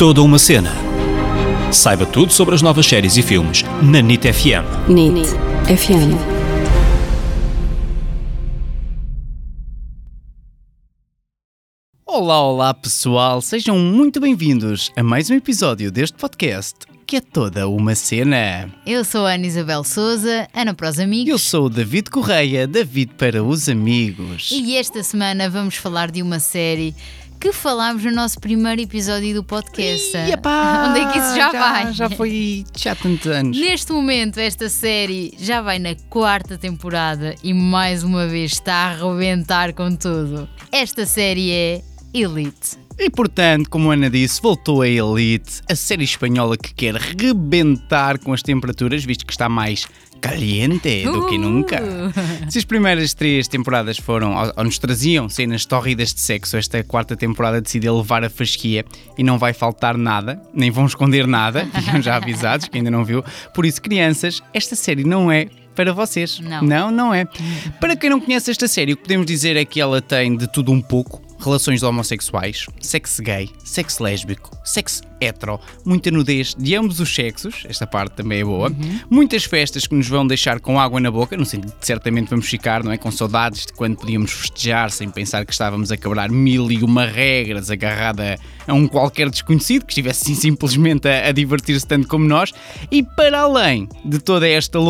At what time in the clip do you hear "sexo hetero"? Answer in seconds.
74.62-75.60